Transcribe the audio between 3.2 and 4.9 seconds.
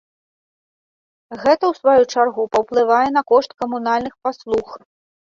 кошт камунальных паслуг.